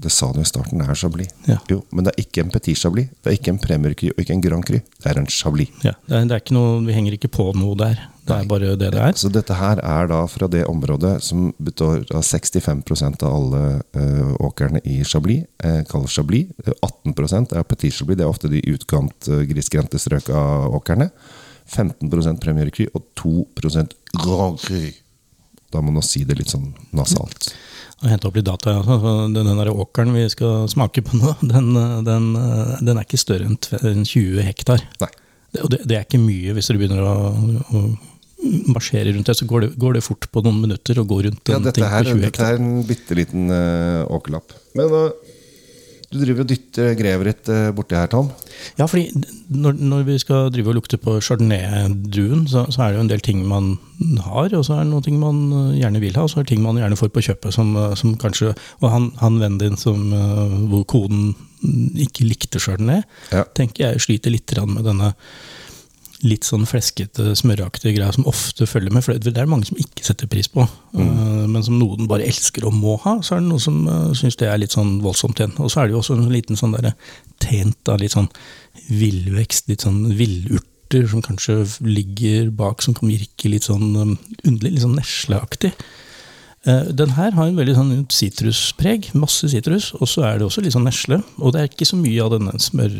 det 0.03 0.11
sa 0.11 0.27
du 0.35 0.41
i 0.41 0.47
starten, 0.47 0.81
det 0.81 0.89
er 0.91 0.97
chablis. 0.99 1.29
Ja. 1.47 1.55
Jo, 1.71 1.79
men 1.95 2.03
det 2.03 2.11
er 2.11 2.25
ikke 2.25 2.43
en 2.43 2.51
petit 2.51 2.75
chablis. 2.77 3.07
Det 3.23 3.31
er 3.31 3.37
ikke 3.37 3.53
en 3.53 3.61
premier 3.63 3.95
cru 3.95 4.09
og 4.11 4.19
ikke 4.19 4.35
en 4.35 4.43
grand 4.43 4.65
cru. 4.67 4.81
Det 4.81 5.07
er 5.07 5.21
en 5.21 5.29
chablis. 5.31 5.71
Ja, 5.85 5.93
det 6.09 6.17
er, 6.17 6.27
det 6.27 6.35
er 6.35 6.43
ikke 6.43 6.57
noe, 6.57 6.81
Vi 6.83 6.97
henger 6.97 7.15
ikke 7.15 7.31
på 7.31 7.47
noe 7.55 7.79
der. 7.79 8.03
Det 8.25 8.35
er 8.35 8.49
bare 8.49 8.73
det 8.75 8.89
det 8.91 8.99
er. 8.99 9.13
Så 9.15 9.29
dette 9.29 9.55
her 9.55 9.79
er 9.79 10.07
da 10.09 10.23
fra 10.27 10.49
det 10.51 10.65
området 10.67 11.13
som 11.23 11.51
består 11.61 12.03
av 12.09 12.25
65% 12.25 13.23
av 13.23 13.35
alle 13.37 13.63
eh, 13.93 14.31
åkrene 14.41 14.81
i 14.83 15.03
Chablis, 15.05 15.45
uh, 15.61 15.83
kalles 15.89 16.15
Chablis. 16.17 16.49
Eh, 16.65 16.73
18% 16.81 17.53
er 17.53 17.67
Petit 17.69 17.93
Chablis, 17.93 18.17
det 18.17 18.25
er 18.25 18.33
ofte 18.33 18.49
de 18.49 18.63
utkant, 18.73 19.29
uh, 19.29 19.43
grisgrendte 19.45 20.01
strøk 20.01 20.31
av 20.33 20.73
åkrene. 20.73 21.11
15 21.65 22.39
Premier 22.41 22.69
Cru 22.73 22.85
og 22.93 23.05
2 23.15 23.33
Grand 24.21 24.59
Cru. 24.61 24.91
Da 25.73 25.81
må 25.81 25.91
man 25.91 26.05
si 26.05 26.23
det 26.23 26.37
litt 26.39 26.53
sånn 26.53 26.73
nasalt. 26.95 27.51
Og 28.03 28.09
hente 28.11 28.27
opp 28.29 28.37
litt 28.37 28.47
data. 28.47 28.77
Den, 28.85 29.33
den 29.33 29.59
der 29.59 29.71
åkeren 29.73 30.13
vi 30.15 30.25
skal 30.29 30.69
smake 30.71 31.03
på 31.05 31.17
nå, 31.19 31.35
den, 31.53 31.73
den, 32.05 32.31
den 32.85 32.97
er 32.97 33.05
ikke 33.05 33.19
større 33.21 33.49
enn 33.49 34.05
20 34.05 34.43
hektar. 34.45 34.83
Nei. 35.01 35.11
Det, 35.55 35.63
og 35.63 35.71
det, 35.71 35.85
det 35.87 35.97
er 35.97 36.03
ikke 36.03 36.19
mye 36.19 36.53
hvis 36.55 36.67
du 36.67 36.75
begynner 36.75 37.01
å, 37.05 37.15
å 37.71 37.83
marsjere 38.75 39.13
rundt 39.15 39.29
det. 39.31 39.37
Så 39.39 39.47
går 39.49 39.65
det, 39.65 39.69
går 39.81 39.97
det 39.97 40.03
fort 40.05 40.27
på 40.31 40.43
noen 40.45 40.59
minutter 40.65 40.99
å 40.99 41.05
gå 41.07 41.21
rundt 41.27 41.51
Ja, 41.51 41.59
en 41.59 41.65
dette, 41.65 41.79
ting 41.79 41.87
her, 41.89 42.03
på 42.03 42.15
20 42.15 42.27
hektar. 42.27 42.43
dette 42.43 42.49
er 42.51 42.61
en 42.61 42.89
bitte 42.89 43.17
liten 43.17 43.47
uh, 43.51 44.03
åkerlapp. 44.15 44.55
Men 44.77 44.93
uh, 44.93 45.24
du 46.15 46.23
driver 46.23 46.45
og 46.45 46.49
dytter 46.49 46.95
grevet 46.97 47.29
ditt 47.29 47.51
uh, 47.51 47.69
borti 47.75 47.97
her, 47.97 48.09
Tom. 48.11 48.31
Ja, 48.79 48.87
fordi 48.89 49.11
når, 49.51 49.77
når 49.77 50.05
vi 50.07 50.17
skal 50.21 50.49
drive 50.53 50.71
og 50.71 50.77
lukte 50.79 50.97
på 51.01 51.17
chardonnay-druen, 51.21 52.45
så, 52.49 52.65
så 52.73 52.85
er 52.85 52.93
det 52.93 52.99
jo 52.99 53.05
en 53.05 53.11
del 53.11 53.23
ting 53.25 53.43
man 53.47 53.75
har, 54.25 54.53
og 54.55 54.63
så 54.65 54.77
er 54.77 54.83
det 54.83 54.91
noen 54.91 55.05
ting 55.05 55.19
man 55.21 55.41
eh, 55.51 55.79
gjerne 55.81 56.01
vil 56.03 56.15
ha, 56.17 56.25
og 56.25 56.31
så 56.31 56.39
er 56.39 56.45
det 56.47 56.53
ting 56.53 56.63
man 56.63 56.79
gjerne 56.79 56.97
får 56.99 57.11
på 57.15 57.23
kjøpet 57.27 57.55
som, 57.55 57.75
eh, 57.79 57.93
som 57.99 58.15
kanskje 58.19 58.53
Og 58.81 58.89
han, 58.91 59.11
han 59.21 59.39
vennen 59.41 59.59
din 59.61 59.77
som, 59.79 60.07
eh, 60.13 60.55
hvor 60.71 60.85
koden 60.89 61.35
ikke 61.97 62.27
likte 62.27 62.59
chardonnay, 62.61 63.03
Ja. 63.31 63.45
tenker 63.57 63.87
jeg 63.87 64.03
sliter 64.03 64.33
litt 64.33 64.51
med 64.67 64.85
denne 64.85 65.13
litt 66.25 66.47
sånn 66.47 66.65
fleskete, 66.69 67.33
smøraktige 67.37 67.95
greia 67.95 68.13
som 68.15 68.27
ofte 68.29 68.67
følger 68.69 68.93
med. 68.95 69.05
For 69.05 69.19
det 69.21 69.33
er 69.37 69.49
mange 69.49 69.69
som 69.69 69.79
ikke 69.79 70.05
setter 70.07 70.29
pris 70.31 70.49
på, 70.51 70.65
eh, 70.65 71.43
men 71.45 71.65
som 71.65 71.77
noen 71.79 72.09
bare 72.09 72.27
elsker 72.27 72.65
og 72.67 72.75
må 72.75 72.97
ha. 73.05 73.17
Så 73.21 73.35
er 73.35 73.43
det 73.43 73.49
noen 73.49 73.63
som 73.63 73.81
uh, 73.87 74.13
syns 74.17 74.39
det 74.41 74.49
er 74.49 74.61
litt 74.61 74.75
sånn 74.75 74.97
voldsomt 75.03 75.41
igjen. 75.41 75.55
Og 75.61 75.71
så 75.71 75.81
er 75.81 75.87
det 75.87 75.95
jo 75.95 76.01
også 76.03 76.17
en 76.17 76.31
liten 76.33 76.59
sånn 76.59 76.75
derre 76.77 76.95
tent 77.43 77.91
av 77.91 78.01
litt 78.01 78.15
sånn 78.15 78.31
villvekst, 78.89 79.69
litt 79.71 79.85
sånn 79.85 80.01
villurter 80.17 81.07
som 81.11 81.23
kanskje 81.25 81.61
ligger 81.85 82.51
bak, 82.55 82.83
som 82.85 82.95
kan 82.97 83.11
virke 83.11 83.51
litt 83.51 83.67
sånn 83.67 83.91
um, 83.95 84.17
underlig, 84.43 84.75
litt 84.77 84.85
sånn 84.85 84.97
nesleaktig. 84.99 85.75
Eh, 86.65 86.93
Den 86.93 87.13
her 87.15 87.35
har 87.37 87.49
en 87.49 87.57
veldig 87.59 87.75
sånn 87.77 87.97
sitruspreg, 88.09 89.11
masse 89.17 89.49
sitrus, 89.51 89.91
og 89.99 90.09
så 90.09 90.25
er 90.25 90.39
det 90.39 90.47
også 90.47 90.63
litt 90.65 90.73
sånn 90.73 90.87
nesle. 90.87 91.21
Og 91.37 91.53
det 91.53 91.61
er 91.61 91.69
ikke 91.69 91.87
så 91.89 91.99
mye 91.99 92.23
av 92.23 92.33
denne 92.33 92.57
smør, 92.61 92.95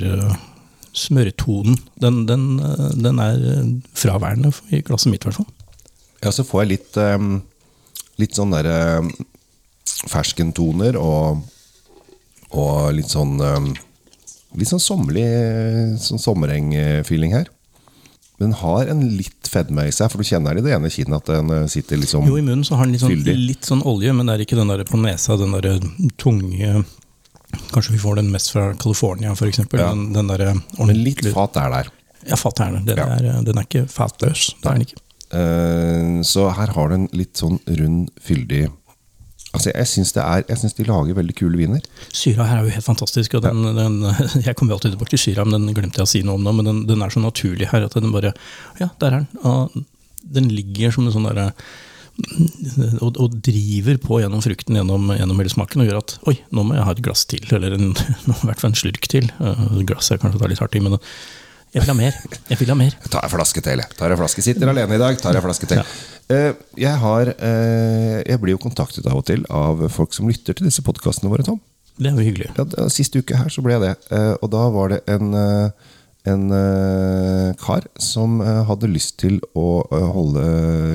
smørtonen. 0.95 1.77
Den, 2.01 2.23
den, 2.29 2.45
eh, 2.59 2.91
den 2.95 3.19
er 3.21 3.41
eh, 3.51 3.71
fraværende 3.97 4.53
i 4.73 4.81
glasset 4.85 5.11
mitt, 5.11 5.25
i 5.25 5.29
hvert 5.29 5.41
fall. 5.41 5.49
Ja, 6.23 6.31
så 6.33 6.45
får 6.47 6.63
jeg 6.63 6.71
litt, 6.71 6.97
um, 6.97 7.41
litt 8.21 8.37
sånn 8.37 8.55
derre 8.55 9.01
um, 9.03 9.11
ferskentoner 10.09 10.97
og, 10.97 11.43
og 12.55 12.95
litt 12.95 13.11
sånn 13.11 13.37
um, 13.41 13.75
Litt 14.55 14.69
sånn 14.69 14.79
sommerlig 14.79 15.25
sånn 15.99 16.21
sommereng-feeling 16.23 17.33
her. 17.35 17.49
Den 18.39 18.53
har 18.55 18.87
en 18.87 19.01
litt 19.17 19.49
fedme 19.51 19.83
i 19.89 19.91
seg, 19.91 20.07
for 20.07 20.23
du 20.23 20.29
kjenner 20.29 20.55
i 20.55 20.61
det 20.63 20.71
ene 20.71 20.87
kinnet 20.87 21.17
at 21.17 21.31
den 21.33 21.51
uh, 21.51 21.65
sitter 21.67 21.99
liksom 21.99 22.23
Jo, 22.23 22.37
i 22.39 22.43
munnen 22.45 22.63
så 22.63 22.79
har 22.79 22.87
den 22.87 22.95
litt 22.95 23.03
sånn, 23.03 23.41
litt 23.49 23.67
sånn 23.67 23.83
olje, 23.83 24.13
men 24.15 24.31
det 24.31 24.37
er 24.37 24.45
ikke 24.45 24.55
den 24.61 24.71
der 24.71 24.85
på 24.87 24.99
nesa, 25.01 25.35
den 25.41 25.57
der 25.57 25.83
tunge 26.15 26.85
Kanskje 27.73 27.95
vi 27.95 28.01
får 28.01 28.15
den 28.21 28.31
mest 28.33 28.51
fra 28.53 28.69
California, 28.81 29.31
f.eks. 29.35 29.59
Ja. 29.73 29.89
Den, 29.91 30.11
den 30.15 30.27
der 30.31 30.53
litt 30.95 31.25
fat 31.33 31.57
er 31.61 31.69
der. 31.73 31.91
Ja, 32.25 32.35
fat 32.39 32.59
er 32.63 32.71
den. 32.77 32.85
Den, 32.87 32.97
Ja. 32.97 33.05
er, 33.19 33.43
den 33.45 33.57
er 33.57 33.67
ikke 33.67 33.85
fatløs. 33.91 34.53
Det 34.61 34.69
er 34.71 34.73
den 34.79 34.87
ikke. 34.87 35.01
Uh, 35.35 36.21
så 36.23 36.49
her 36.53 36.69
har 36.75 36.89
du 36.89 36.95
en 36.95 37.07
litt 37.17 37.35
sånn 37.41 37.57
rund, 37.67 38.09
fyldig 38.21 38.67
Altså, 39.55 39.71
jeg 39.71 39.87
syns 39.87 40.09
er- 40.19 40.43
jeg 40.49 40.57
syns 40.59 40.73
de 40.75 40.83
lager 40.83 41.15
veldig 41.15 41.33
kule 41.39 41.55
viner. 41.55 41.81
Syra 42.11 42.43
her 42.43 42.57
er 42.57 42.65
jo 42.65 42.73
helt 42.75 42.83
fantastisk. 42.83 43.31
den, 43.39 43.61
den, 43.77 43.93
Jeg 44.43 44.53
kommer 44.55 44.73
jo 44.73 44.75
alltid 44.75 44.91
tilbake 44.97 45.13
til 45.15 45.21
syra, 45.21 45.45
men 45.47 45.63
den 45.63 45.73
glemte 45.77 46.01
jeg 46.01 46.03
å 46.03 46.11
si 46.11 46.21
noe 46.27 46.35
om 46.35 46.43
nå. 46.43 46.51
Men 46.57 46.65
den, 46.67 46.81
den 46.89 47.01
er 47.05 47.13
så 47.13 47.21
naturlig 47.23 47.69
her 47.71 47.85
at 47.87 47.95
den 47.95 48.11
bare 48.11 48.33
Ja, 48.81 48.89
der 48.99 49.07
er 49.07 49.23
den. 49.23 49.27
Og 49.47 49.71
den 50.27 50.49
ligger 50.51 50.91
som 50.91 51.07
en 51.07 51.13
sånn 51.15 51.29
derre 51.29 51.53
og, 53.03 53.17
og 53.19 53.39
driver 53.43 53.97
på 54.01 54.19
gjennom 54.21 54.43
frukten 54.43 54.77
gjennom, 54.79 55.09
gjennom 55.17 55.41
hele 55.41 55.51
smaken 55.51 55.83
og 55.83 55.89
gjør 55.89 55.99
at 55.99 56.13
oi, 56.31 56.35
nå 56.55 56.63
må 56.63 56.77
jeg 56.77 56.87
ha 56.87 56.93
et 56.95 57.01
glass 57.05 57.25
til, 57.29 57.43
eller 57.55 57.75
en, 57.75 57.89
i 58.31 58.37
hvert 58.47 58.61
fall 58.61 58.71
en 58.71 58.77
slurk 58.79 59.09
til. 59.11 59.27
Uh, 59.41 59.81
glass 59.87 60.11
er 60.13 60.21
kanskje 60.21 60.39
å 60.39 60.45
ta 60.45 60.51
litt 60.51 60.63
hardt 60.63 60.77
i, 60.79 60.83
men 60.85 60.95
jeg 61.75 61.83
vil 61.83 61.91
ha 61.91 61.97
mer. 61.97 62.19
Jeg 62.47 62.59
vil 62.61 62.69
ha 62.71 62.75
mer. 62.79 62.93
Tar 63.11 63.25
en 63.27 63.31
flaske 63.33 63.59
til. 63.59 63.81
Tar 63.99 64.13
en 64.15 64.19
flaske. 64.21 64.43
Sitter 64.45 64.69
alene 64.71 64.95
i 64.95 65.01
dag, 65.01 65.17
tar 65.19 65.35
en 65.35 65.43
flaske 65.43 65.67
til. 65.67 65.81
Eh, 66.31 66.53
jeg, 66.79 66.93
har, 67.01 67.33
eh, 67.35 68.21
jeg 68.23 68.39
blir 68.39 68.55
jo 68.55 68.61
kontaktet 68.63 69.03
av 69.11 69.19
og 69.19 69.25
til 69.27 69.43
av 69.51 69.83
folk 69.91 70.15
som 70.15 70.29
lytter 70.31 70.55
til 70.55 70.69
disse 70.69 70.85
podkastene 70.85 71.33
våre, 71.33 71.43
Tom. 71.43 71.59
Det 71.99 72.07
er 72.09 72.15
jo 72.15 72.23
hyggelig. 72.29 72.47
Ja, 72.55 72.87
Siste 72.91 73.19
uke 73.19 73.35
her 73.39 73.51
så 73.51 73.63
ble 73.63 73.75
jeg 73.75 73.83
det. 73.83 73.93
Eh, 74.15 74.33
og 74.39 74.53
da 74.55 74.63
var 74.71 74.93
det 74.93 75.01
en, 75.11 75.35
eh, 75.35 75.91
en 76.25 76.49
eh, 76.57 77.53
kar 77.61 77.85
som 78.01 78.39
eh, 78.41 78.63
hadde 78.65 78.89
lyst 78.89 79.19
til 79.21 79.37
å 79.53 79.83
eh, 79.93 80.07
holde, 80.15 80.45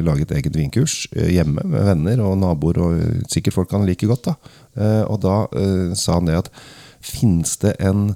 lage 0.07 0.27
et 0.27 0.35
eget 0.41 0.59
vinkurs 0.59 1.05
hjemme 1.15 1.63
med 1.63 1.87
venner 1.87 2.23
og 2.27 2.39
naboer 2.41 2.81
og 2.83 3.31
sikkert 3.31 3.57
folk 3.61 3.75
han 3.77 3.87
liker 3.89 4.11
godt. 4.11 4.31
da. 4.33 4.37
Og 5.11 5.19
da 5.23 5.37
sa 5.99 6.19
han 6.19 6.29
det 6.29 6.39
at 6.39 6.51
finnes 7.05 7.57
det 7.63 7.75
en, 7.83 8.13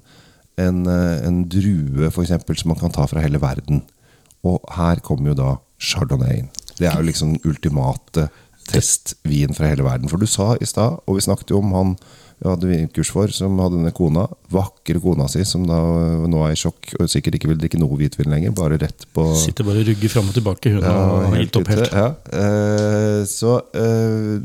en, 0.61 0.85
en 0.87 1.41
drue 1.51 2.11
for 2.15 2.23
eksempel, 2.25 2.57
som 2.59 2.73
man 2.73 2.81
kan 2.81 2.95
ta 2.95 3.07
fra 3.11 3.23
hele 3.25 3.43
verden? 3.43 3.83
Og 4.47 4.63
her 4.77 5.03
kommer 5.05 5.33
jo 5.33 5.39
da 5.39 5.51
chardonnayen. 5.81 6.51
Det 6.79 6.89
er 6.91 6.99
jo 6.99 7.07
liksom 7.07 7.37
den 7.39 8.29
ultimate 8.65 8.73
testvin 8.73 9.55
fra 9.55 9.71
hele 9.71 9.85
verden. 9.85 10.09
For 10.09 10.19
du 10.19 10.27
sa 10.27 10.57
i 10.61 10.67
stad, 10.67 11.01
og 11.07 11.17
vi 11.17 11.21
snakket 11.21 11.51
jo 11.51 11.59
om 11.59 11.73
han 11.73 11.97
vi 12.35 12.51
hadde 12.51 12.67
vinkurs 12.67 13.11
for, 13.15 13.31
som 13.31 13.59
hadde 13.63 13.79
denne 13.79 13.93
kona, 13.95 14.27
vakre 14.51 14.99
kona 15.01 15.29
si, 15.31 15.45
som 15.47 15.63
da 15.69 15.79
nå 16.27 16.41
er 16.45 16.53
i 16.53 16.59
sjokk 16.59 16.91
og 16.99 17.09
sikkert 17.09 17.39
ikke 17.39 17.49
vil 17.53 17.61
drikke 17.61 17.79
noe 17.79 17.95
hvitvin 17.97 18.29
lenger, 18.29 18.51
bare 18.53 18.77
rett 18.83 19.07
på 19.15 19.29
Sitter 19.39 19.65
bare 19.65 19.85
og 19.85 19.89
rugger 19.89 20.13
fram 20.13 20.29
og 20.29 20.35
tilbake, 20.35 20.73
hun 20.75 20.83
og 20.85 21.37
helt 21.37 21.57
opp 21.57 21.71
helt. 21.71 21.95
Ja. 21.95 22.09
Uh, 22.35 23.23
så 23.31 23.61
uh, 23.63 24.43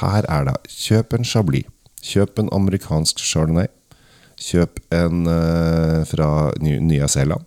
her 0.00 0.24
er 0.24 0.48
det. 0.48 0.56
Kjøp 0.72 1.14
en 1.18 1.28
Chablis. 1.28 1.68
Kjøp 2.02 2.40
en 2.40 2.50
amerikansk 2.56 3.20
Chardonnay. 3.20 3.68
Kjøp 4.40 4.80
en 4.94 5.28
uh, 5.28 6.02
fra 6.08 6.50
Ny- 6.64 6.80
Nya 6.80 7.06
Zealand. 7.12 7.44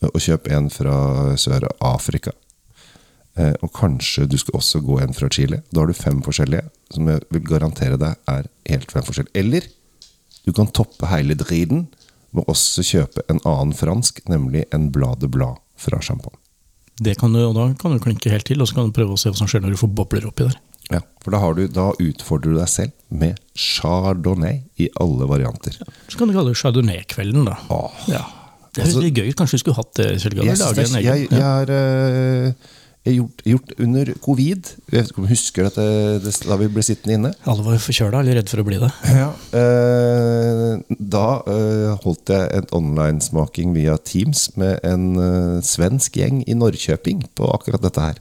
Og 0.00 0.16
kjøp 0.16 0.48
en 0.48 0.70
fra 0.72 0.96
Sør-Afrika. 1.36 2.32
Eh, 3.38 3.52
og 3.62 3.70
kanskje 3.76 4.26
du 4.28 4.36
skal 4.40 4.58
også 4.58 4.80
gå 4.82 4.98
en 5.04 5.14
fra 5.14 5.28
Chile. 5.30 5.62
Da 5.70 5.80
har 5.84 5.86
du 5.90 5.94
fem 5.94 6.22
forskjellige, 6.26 6.64
som 6.94 7.06
jeg 7.08 7.22
vil 7.30 7.44
garantere 7.46 7.98
deg 8.00 8.16
er 8.28 8.48
helt 8.68 8.90
fem 8.90 9.06
forskjellige. 9.06 9.36
Eller 9.38 9.68
du 10.46 10.52
kan 10.56 10.66
toppe 10.74 11.06
hele 11.10 11.36
driten 11.38 11.86
med 12.34 12.46
også 12.50 12.82
kjøpe 12.86 13.22
en 13.30 13.40
annen 13.46 13.74
fransk, 13.74 14.20
nemlig 14.30 14.64
en 14.74 14.90
Blade 14.94 15.28
Blad 15.30 15.58
fra 15.80 16.00
Champagne. 16.02 16.38
Det 17.00 17.14
kan 17.18 17.32
du, 17.32 17.40
og 17.46 17.54
da 17.56 17.68
kan 17.80 17.94
du 17.94 18.02
klinke 18.02 18.30
helt 18.30 18.44
til, 18.44 18.60
og 18.60 18.68
så 18.68 18.76
kan 18.76 18.90
du 18.90 18.92
prøve 18.96 19.14
å 19.14 19.20
se 19.20 19.30
hva 19.32 19.38
som 19.38 19.48
skjer 19.48 19.62
når 19.64 19.72
du 19.74 19.80
får 19.80 19.94
bobler 19.96 20.26
oppi 20.28 20.44
der. 20.50 20.58
Ja, 20.90 20.98
for 21.22 21.30
da, 21.32 21.38
har 21.38 21.54
du, 21.54 21.62
da 21.70 21.86
utfordrer 22.02 22.50
du 22.52 22.58
deg 22.58 22.68
selv 22.68 22.90
med 23.14 23.38
chardonnay 23.56 24.60
i 24.82 24.88
alle 25.00 25.28
varianter. 25.30 25.78
Så 26.10 26.18
kan 26.18 26.28
du 26.28 26.34
kalle 26.34 26.50
det 26.52 26.58
Chardonnay-kvelden, 26.60 27.46
da. 27.46 27.56
Åh. 27.70 28.02
Ja. 28.10 28.24
Det 28.74 28.84
høres 28.84 28.96
Altså- 28.98 29.14
gøy 29.14 29.28
ut. 29.30 29.36
Kanskje 29.38 29.56
vi 29.56 29.62
skulle 29.62 29.78
hatt 29.78 29.94
det? 29.98 30.08
Kjell 30.22 30.36
Jeg, 30.36 30.58
egen. 30.58 31.04
jeg, 31.04 31.28
jeg 31.30 31.40
er... 31.40 31.70
Øh, 31.70 32.46
jeg 32.46 32.54
gjort, 33.08 33.42
gjort 33.48 33.72
under 33.80 34.10
covid 34.20 34.68
Jeg 34.90 34.92
vet 34.92 35.10
ikke 35.10 35.22
om 35.22 35.26
du 35.26 35.32
husker 35.32 35.66
dette 35.66 35.84
det, 36.24 36.32
da 36.44 36.58
vi 36.60 36.68
ble 36.72 36.84
sittende 36.84 37.16
inne? 37.16 37.32
Alle 37.48 37.64
var 37.64 37.80
forkjøla 37.80 38.20
eller 38.20 38.40
redde 38.40 38.52
for 38.52 38.62
å 38.62 38.66
bli 38.68 38.80
det. 38.82 38.90
Eh, 39.60 40.76
da 41.12 41.26
eh, 41.50 41.90
holdt 42.04 42.30
jeg 42.32 42.50
en 42.54 42.68
online-smaking 42.76 43.72
via 43.74 43.96
Teams 44.06 44.46
med 44.60 44.78
en 44.86 45.06
eh, 45.18 45.56
svensk 45.66 46.20
gjeng 46.20 46.42
i 46.46 46.54
Norrköping 46.56 47.24
på 47.36 47.48
akkurat 47.50 47.82
dette 47.82 48.04
her. 48.04 48.20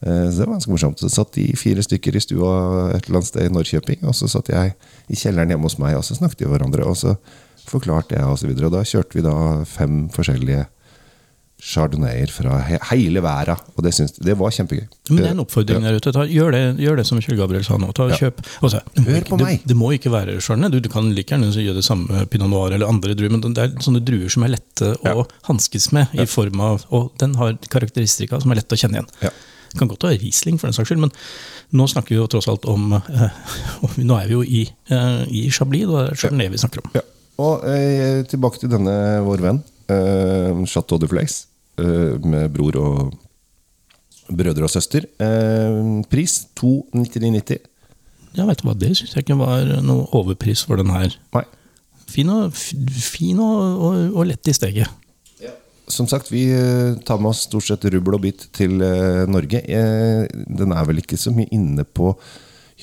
Eh, 0.00 0.26
så 0.30 0.36
det 0.36 0.46
var 0.46 0.56
ganske 0.56 0.72
morsomt. 0.72 1.00
Så 1.00 1.10
satt 1.12 1.32
de 1.36 1.46
fire 1.58 1.84
stykker 1.84 2.16
i 2.16 2.22
stua 2.24 2.52
et 2.94 3.06
eller 3.06 3.20
annet 3.20 3.30
sted 3.30 3.48
i 3.48 3.54
Norrköping, 3.54 4.02
og 4.08 4.16
så 4.16 4.28
satt 4.30 4.52
jeg 4.52 4.74
i 5.08 5.18
kjelleren 5.18 5.52
hjemme 5.52 5.68
hos 5.68 5.78
meg, 5.80 5.96
og 5.98 6.04
så 6.06 6.18
snakket 6.18 6.44
vi 6.44 6.50
hverandre, 6.52 6.86
og 6.88 6.98
så 6.98 7.16
forklarte 7.70 8.18
jeg, 8.18 8.26
og 8.26 8.38
så 8.40 8.50
videre. 8.50 8.70
Og 8.70 8.76
da 8.76 8.84
kjørte 8.86 9.18
vi 9.18 9.26
da 9.26 9.36
fem 9.68 10.02
forskjellige 10.14 10.66
chardonnayer 11.60 12.30
fra 12.32 12.58
he 12.66 12.78
hele 12.90 13.20
verden, 13.24 13.58
og 13.76 13.84
det, 13.84 13.92
synes, 13.96 14.14
det 14.18 14.34
var 14.40 14.52
kjempegøy. 14.54 14.86
Men 15.10 15.18
det 15.20 15.26
er 15.28 15.34
en 15.34 15.42
oppfordring 15.44 15.84
der 15.86 15.98
ute. 15.98 16.12
Ta, 16.16 16.24
gjør, 16.30 16.54
det, 16.56 16.62
gjør 16.80 16.96
det 17.00 17.06
som 17.08 17.20
Kjell 17.20 17.38
Gabriel 17.40 17.64
sa 17.66 17.76
nå. 17.80 17.90
Ta, 17.96 18.08
Ja. 18.10 18.16
kjøp. 18.16 18.40
Også, 18.66 18.80
må 18.96 19.04
Hør 19.10 19.26
på 19.28 19.38
du, 19.38 19.44
meg. 19.44 19.62
det 19.68 19.76
må 19.76 19.92
ikke 19.96 20.12
være 20.14 20.38
Chardonnay. 20.40 20.70
Du, 20.72 20.80
du 20.80 20.88
kan 20.92 21.10
like 21.14 21.34
gjerne 21.34 21.52
gjøre 21.52 21.76
det 21.80 21.84
samme 21.86 22.24
Pinot 22.32 22.50
Noir 22.50 22.72
eller 22.76 22.88
andre 22.88 23.14
druer, 23.14 23.30
men 23.34 23.44
det 23.44 23.58
er 23.66 23.76
sånne 23.84 24.02
druer 24.04 24.32
som 24.32 24.44
er 24.48 24.54
lette 24.56 24.94
å 25.04 25.14
Ja. 25.20 25.24
hanskes 25.50 25.92
med, 25.92 26.08
i 26.14 26.26
form 26.26 26.60
av, 26.60 26.84
og 26.90 27.12
den 27.20 27.34
har 27.36 27.54
karakteristika 27.68 28.40
som 28.40 28.50
er 28.52 28.62
lett 28.62 28.72
å 28.72 28.80
kjenne 28.80 29.00
igjen. 29.00 29.10
Ja. 29.22 29.30
Det 29.70 29.78
kan 29.78 29.88
godt 29.88 30.02
være 30.02 30.18
Riesling, 30.18 30.58
for 30.58 30.66
den 30.66 30.74
saks 30.74 30.88
skyld, 30.90 30.98
men 31.04 31.12
nå 31.78 31.86
snakker 31.86 32.08
vi 32.10 32.16
jo 32.18 32.26
tross 32.26 32.48
alt 32.50 32.64
om 32.66 32.92
eh, 32.98 33.28
Nå 34.02 34.16
er 34.18 34.26
vi 34.26 34.34
jo 34.34 34.42
i, 34.42 34.64
eh, 34.90 35.22
i 35.30 35.44
Chablis, 35.54 35.86
og 35.86 35.94
det 36.00 36.08
er 36.10 36.18
Chardonnay 36.24 36.48
vi 36.50 36.58
snakker 36.58 36.82
om. 36.82 36.90
Ja. 36.96 37.04
Og 37.40 37.62
eh, 37.70 38.24
tilbake 38.28 38.58
til 38.60 38.68
denne 38.72 38.96
vår 39.24 39.40
venn, 39.44 39.62
eh, 39.88 40.64
Chateau 40.66 40.98
de 40.98 41.06
eh, 41.06 41.28
med 42.24 42.50
bror 42.54 42.76
og 42.80 43.12
brødre 44.30 44.66
og 44.66 44.72
søster. 44.72 45.06
Eh, 45.20 45.80
pris 46.10 46.46
299,90. 46.60 47.60
Ja, 48.36 48.46
vet 48.46 48.62
du 48.62 48.68
hva, 48.68 48.76
Det 48.78 48.92
syns 48.94 49.16
jeg 49.16 49.24
ikke 49.24 49.38
var 49.40 49.66
noe 49.82 50.06
overpris 50.14 50.62
for 50.66 50.78
den 50.80 50.92
her. 50.94 51.14
Nei. 51.34 51.44
Fin 52.10 52.30
og, 52.30 52.54
fin 52.54 53.38
og, 53.42 53.86
og, 53.86 53.98
og 54.18 54.28
lett 54.30 54.50
i 54.50 54.54
steget. 54.54 54.90
Som 55.90 56.06
sagt, 56.06 56.30
vi 56.30 56.44
eh, 56.54 56.94
tar 57.06 57.18
med 57.18 57.32
oss 57.32 57.46
stort 57.48 57.66
sett 57.66 57.84
rubbel 57.90 58.14
og 58.14 58.22
bit 58.22 58.46
til 58.54 58.78
eh, 58.84 59.24
Norge. 59.26 59.58
Eh, 59.66 60.28
den 60.30 60.74
er 60.74 60.86
vel 60.86 61.02
ikke 61.02 61.18
så 61.18 61.32
mye 61.34 61.50
inne 61.54 61.82
på 61.82 62.12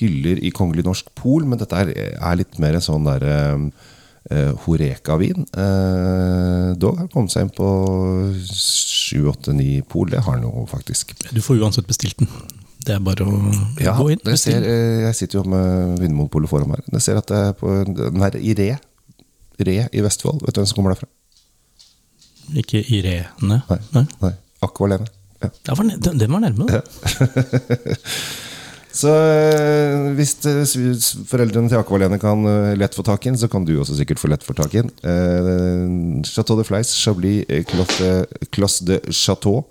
hyller 0.01 0.41
i 0.43 0.51
Kongelig 0.53 0.83
norsk 0.85 1.13
pol, 1.17 1.47
men 1.47 1.59
dette 1.59 1.77
er, 1.79 1.93
er 1.95 2.35
litt 2.37 2.59
mer 2.61 2.77
en 2.77 2.83
sånn 2.83 3.07
der 3.07 3.23
eh, 3.23 3.55
Horeka-vin. 4.65 5.45
Eh, 5.55 6.69
dog 6.79 6.97
har 6.99 7.07
kommet 7.13 7.31
seg 7.31 7.45
inn 7.47 7.53
på 7.55 7.67
7-8-9 8.43 9.81
pol. 9.87 10.09
Det 10.11 10.19
har 10.23 10.35
han 10.37 10.43
jo 10.47 10.65
faktisk. 10.69 11.13
Du 11.31 11.41
får 11.41 11.61
uansett 11.63 11.87
bestilt 11.87 12.17
den. 12.19 12.27
Det 12.87 12.95
er 12.95 12.99
bare 13.03 13.25
å 13.27 13.37
Ja, 13.83 13.95
gå 13.97 14.11
inn. 14.13 14.37
ser, 14.37 14.63
eh, 14.63 15.01
jeg 15.07 15.15
sitter 15.15 15.39
jo 15.39 15.43
med 15.49 15.99
Vinmonopolet 15.99 16.49
foran 16.49 16.69
meg. 16.69 16.83
Jeg 16.91 17.01
ser 17.01 17.17
at 17.17 17.27
det 17.27 17.37
er 17.37 17.53
på, 17.53 17.71
den 17.85 18.21
er 18.23 18.37
i 18.39 18.53
Re. 18.53 18.79
Re 19.59 19.77
i 19.91 20.01
Vestfold. 20.01 20.41
Vet 20.45 20.53
du 20.55 20.61
hvem 20.61 20.67
som 20.67 20.75
kommer 20.75 20.95
derfra? 20.95 21.07
Ikke 22.55 22.79
Irene. 22.87 23.61
Nei. 23.69 23.79
Nei. 23.93 24.05
Nei. 24.21 24.33
Aqualene. 24.63 25.07
Ja. 25.41 25.49
Ja, 25.67 25.73
den, 25.75 26.31
var 26.31 26.39
nærme. 26.39 26.65
da. 26.67 26.81
Så 28.97 29.11
eh, 29.13 30.07
hvis 30.17 30.33
eh, 30.49 30.63
foreldrene 31.29 31.69
til 31.69 31.77
Akvalene 31.79 32.17
kan 32.21 32.41
eh, 32.49 32.73
lett 32.79 32.95
få 32.97 33.05
tak 33.05 33.25
i 33.25 33.31
den, 33.31 33.37
så 33.37 33.49
kan 33.51 33.65
du 33.67 33.75
også 33.77 33.97
sikkert 33.99 34.21
få 34.21 34.31
lett 34.31 34.45
få 34.45 34.55
tak 34.57 34.73
i 34.73 34.81
den. 34.81 36.23
Chateau 36.25 36.57
de 36.57 36.65
Fleis, 36.65 36.95
Chablis, 36.97 37.45
Classe 37.67 38.87
de, 38.87 38.99
Chateau. 39.13 39.65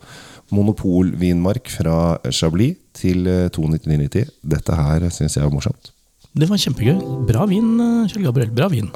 Monopolvinmark 0.55 1.67
fra 1.75 2.17
Chablis 2.31 2.77
til 2.95 3.27
eh, 3.27 3.49
299,90. 3.51 4.31
Dette 4.47 4.79
her 4.79 5.09
syns 5.11 5.39
jeg 5.39 5.47
er 5.47 5.55
morsomt. 5.55 5.91
Det 6.37 6.47
var 6.51 6.61
kjempegøy. 6.61 6.99
Bra 7.27 7.47
vin, 7.51 7.73
Kjell 8.13 8.29
Gabriel. 8.29 8.53
Bra 8.55 8.69
vin. 8.71 8.93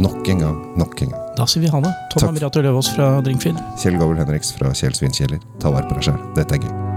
Nok 0.00 0.30
en 0.32 0.40
gang. 0.40 0.56
Nok 0.80 1.04
en 1.04 1.12
gang. 1.12 1.26
Da 1.36 1.46
sier 1.46 1.62
vi 1.66 1.70
ha 1.70 1.82
det. 1.84 1.92
Tom. 2.14 2.30
Amirato 2.32 2.64
Løvaas 2.64 2.90
fra 2.96 3.12
Drinkfield. 3.24 3.60
Kjell 3.82 4.00
Gabriel 4.00 4.24
Henriks 4.24 4.56
fra 4.56 4.72
Kjells 4.74 5.04
Vinkjeller. 5.04 5.44
Ta 5.62 5.70
vare 5.74 5.86
på 5.90 6.00
deg 6.00 6.08
sjøl. 6.08 6.18
Dette 6.38 6.58
er 6.58 6.64
gøy. 6.64 6.91